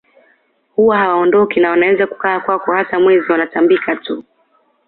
[0.75, 4.23] Huwa hawaondoki na wanaweza kukaa kwako hata mwezi wanatambika tu